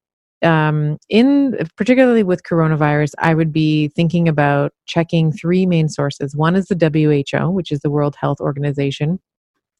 [0.42, 6.34] um, in particularly with coronavirus, I would be thinking about checking three main sources.
[6.34, 9.20] One is the WHO, which is the World Health Organization.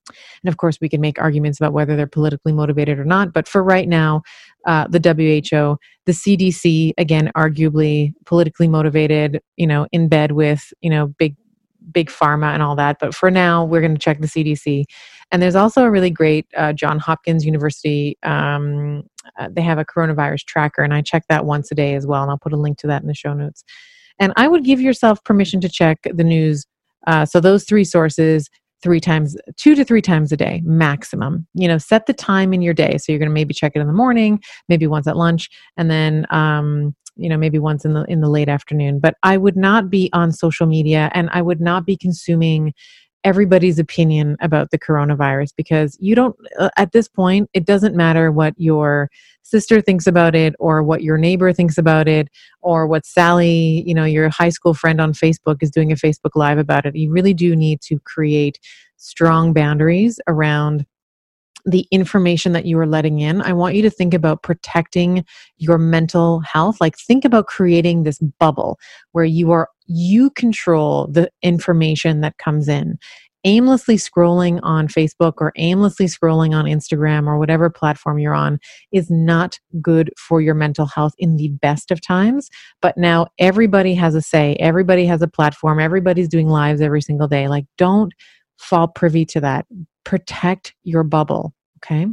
[0.08, 3.32] And of course, we can make arguments about whether they're politically motivated or not.
[3.32, 4.22] But for right now,
[4.66, 10.90] uh, the WHO, the CDC, again, arguably politically motivated, you know, in bed with, you
[10.90, 11.36] know, big
[11.90, 12.98] big pharma and all that.
[13.00, 14.84] But for now, we're going to check the CDC.
[15.32, 18.16] And there's also a really great uh, John Hopkins University.
[18.22, 19.02] Um,
[19.38, 22.22] uh, they have a coronavirus tracker, and I check that once a day as well.
[22.22, 23.64] And I'll put a link to that in the show notes.
[24.18, 26.66] And I would give yourself permission to check the news.
[27.06, 28.48] Uh, so those three sources
[28.82, 31.46] three times, two to three times a day maximum.
[31.54, 32.98] You know, set the time in your day.
[32.98, 35.90] So you're going to maybe check it in the morning, maybe once at lunch, and
[35.90, 38.98] then um, you know maybe once in the in the late afternoon.
[38.98, 42.74] But I would not be on social media, and I would not be consuming
[43.24, 48.32] everybody's opinion about the coronavirus because you don't uh, at this point it doesn't matter
[48.32, 49.08] what your
[49.42, 52.28] sister thinks about it or what your neighbor thinks about it
[52.62, 56.30] or what Sally, you know, your high school friend on Facebook is doing a Facebook
[56.34, 56.96] live about it.
[56.96, 58.58] You really do need to create
[58.96, 60.86] strong boundaries around
[61.64, 63.40] the information that you are letting in.
[63.42, 65.24] I want you to think about protecting
[65.58, 66.80] your mental health.
[66.80, 68.78] Like think about creating this bubble
[69.12, 72.98] where you are you control the information that comes in
[73.44, 78.58] aimlessly scrolling on Facebook or aimlessly scrolling on Instagram or whatever platform you're on
[78.92, 82.48] is not good for your mental health in the best of times.
[82.80, 87.28] But now everybody has a say, everybody has a platform, everybody's doing lives every single
[87.28, 87.48] day.
[87.48, 88.12] Like, don't
[88.58, 89.66] fall privy to that.
[90.04, 92.06] Protect your bubble, okay?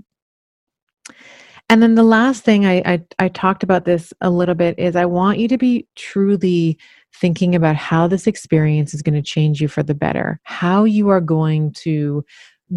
[1.72, 4.96] And then the last thing I, I, I talked about this a little bit is
[4.96, 6.80] I want you to be truly
[7.14, 11.10] thinking about how this experience is going to change you for the better, how you
[11.10, 12.26] are going to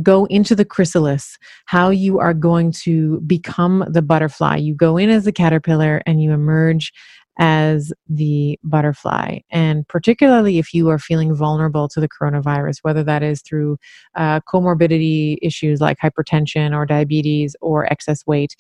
[0.02, 4.56] go into the chrysalis, how you are going to become the butterfly.
[4.56, 6.92] You go in as a caterpillar and you emerge
[7.38, 9.38] as the butterfly.
[9.50, 13.78] And particularly if you are feeling vulnerable to the coronavirus, whether that is through
[14.14, 18.54] uh, comorbidity issues like hypertension or diabetes or excess weight,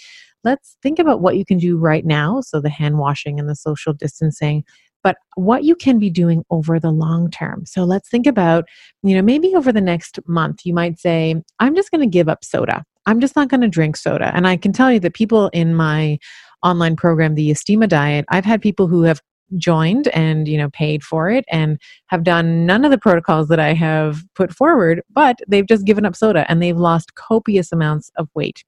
[0.44, 2.40] let's think about what you can do right now.
[2.40, 4.64] So, the hand washing and the social distancing,
[5.02, 7.64] but what you can be doing over the long term.
[7.66, 8.64] So let's think about,
[9.02, 12.28] you know, maybe over the next month, you might say, I'm just going to give
[12.28, 12.84] up soda.
[13.06, 14.30] I'm just not going to drink soda.
[14.34, 16.18] And I can tell you that people in my
[16.62, 19.20] online program, the Estima Diet, I've had people who have
[19.56, 23.60] joined and you know paid for it and have done none of the protocols that
[23.60, 28.10] I have put forward but they've just given up soda and they've lost copious amounts
[28.16, 28.64] of weight.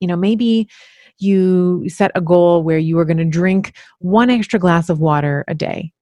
[0.00, 0.68] You know maybe
[1.18, 5.44] you set a goal where you are going to drink one extra glass of water
[5.48, 5.92] a day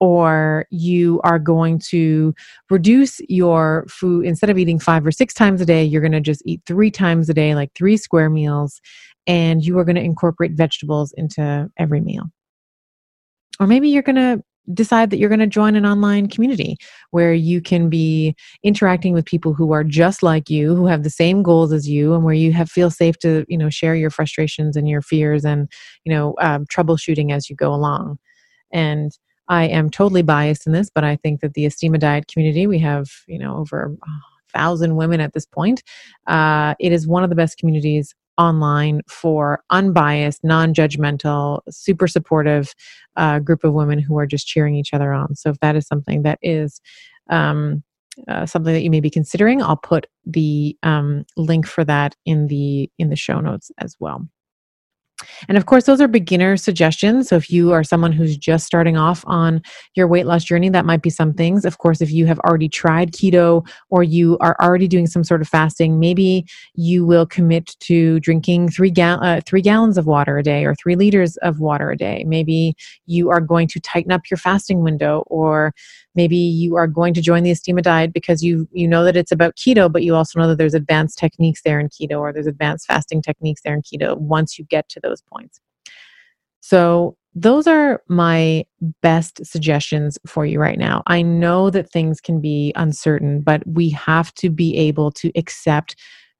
[0.00, 2.34] or you are going to
[2.70, 6.20] reduce your food instead of eating five or six times a day you're going to
[6.20, 8.80] just eat three times a day like three square meals
[9.26, 12.24] and you are going to incorporate vegetables into every meal.
[13.58, 14.42] Or maybe you're going to
[14.72, 16.76] decide that you're going to join an online community
[17.10, 21.10] where you can be interacting with people who are just like you who have the
[21.10, 24.10] same goals as you and where you have feel safe to you know share your
[24.10, 25.68] frustrations and your fears and
[26.04, 28.18] you know um, troubleshooting as you go along.
[28.72, 29.12] And
[29.48, 32.78] i am totally biased in this but i think that the estima diet community we
[32.78, 34.08] have you know over a
[34.56, 35.82] thousand women at this point
[36.26, 42.74] uh, it is one of the best communities online for unbiased, non judgmental, super supportive
[43.16, 45.36] uh, group of women who are just cheering each other on.
[45.36, 46.80] So if that is something that is
[47.28, 47.82] um,
[48.26, 52.46] uh, something that you may be considering, I'll put the um, link for that in
[52.46, 54.26] the in the show notes as well.
[55.48, 57.28] And of course, those are beginner suggestions.
[57.28, 59.62] So if you are someone who's just starting off on
[59.94, 61.64] your weight loss journey, that might be some things.
[61.64, 65.40] Of course, if you have already tried keto or you are already doing some sort
[65.40, 70.38] of fasting, maybe you will commit to drinking three, gal- uh, three gallons of water
[70.38, 72.24] a day or three liters of water a day.
[72.26, 72.74] Maybe
[73.06, 75.72] you are going to tighten up your fasting window or
[76.14, 79.32] maybe you are going to join the Estima diet because you you know that it's
[79.32, 82.46] about keto but you also know that there's advanced techniques there in keto or there's
[82.46, 85.60] advanced fasting techniques there in keto once you get to those points
[86.60, 88.64] so those are my
[89.02, 91.02] best suggestions for you right now.
[91.06, 95.94] I know that things can be uncertain, but we have to be able to accept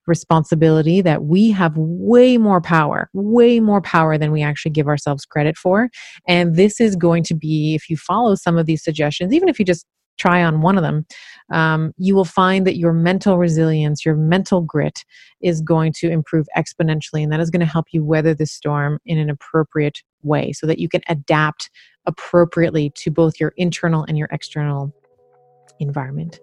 [0.07, 5.25] responsibility that we have way more power, way more power than we actually give ourselves
[5.25, 5.89] credit for.
[6.27, 9.59] And this is going to be, if you follow some of these suggestions, even if
[9.59, 9.87] you just
[10.21, 11.07] try on one of them,
[11.51, 15.05] um, you will find that your mental resilience, your mental grit
[15.41, 17.23] is going to improve exponentially.
[17.23, 20.67] And that is going to help you weather the storm in an appropriate way so
[20.67, 21.71] that you can adapt
[22.07, 24.93] appropriately to both your internal and your external
[25.79, 26.39] environment.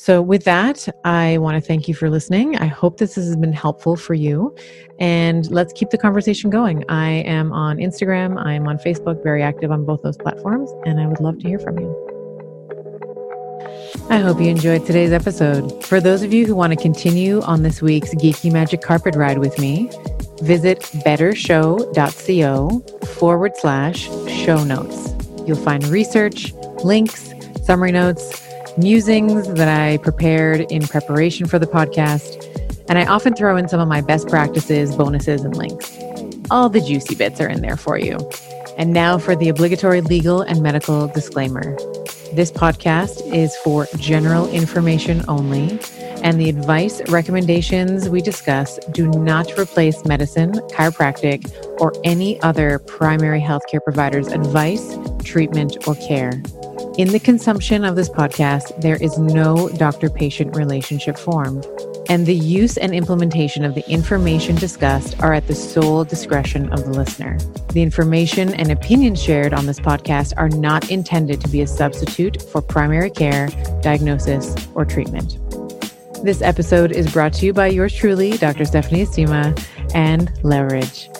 [0.00, 2.56] So, with that, I want to thank you for listening.
[2.56, 4.54] I hope this has been helpful for you.
[5.00, 6.84] And let's keep the conversation going.
[6.88, 11.00] I am on Instagram, I am on Facebook, very active on both those platforms, and
[11.00, 12.17] I would love to hear from you.
[14.10, 15.84] I hope you enjoyed today's episode.
[15.84, 19.38] For those of you who want to continue on this week's Geeky Magic Carpet Ride
[19.38, 19.90] with me,
[20.42, 25.14] visit bettershow.co forward slash show notes.
[25.46, 26.52] You'll find research,
[26.84, 28.42] links, summary notes,
[28.78, 32.44] musings that I prepared in preparation for the podcast,
[32.88, 35.96] and I often throw in some of my best practices, bonuses, and links.
[36.50, 38.18] All the juicy bits are in there for you.
[38.78, 41.76] And now for the obligatory legal and medical disclaimer.
[42.38, 45.76] This podcast is for general information only,
[46.22, 53.40] and the advice recommendations we discuss do not replace medicine, chiropractic, or any other primary
[53.40, 56.40] healthcare provider's advice, treatment, or care.
[56.96, 61.66] In the consumption of this podcast, there is no doctor patient relationship formed,
[62.08, 66.84] and the use and implementation of the information discussed are at the sole discretion of
[66.84, 67.38] the listener.
[67.72, 72.42] The information and opinions shared on this podcast are not intended to be a substitute
[72.42, 73.48] for primary care,
[73.82, 75.38] diagnosis, or treatment.
[76.24, 78.64] This episode is brought to you by yours truly, Dr.
[78.64, 79.56] Stephanie Estima,
[79.94, 81.10] and Leverage.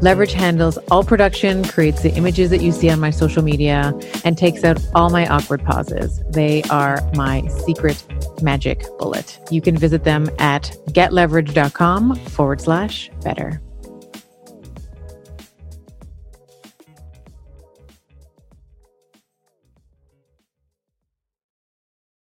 [0.00, 3.92] Leverage handles all production, creates the images that you see on my social media,
[4.24, 6.22] and takes out all my awkward pauses.
[6.30, 8.02] They are my secret
[8.42, 9.38] magic bullet.
[9.50, 13.60] You can visit them at getleverage.com forward slash better.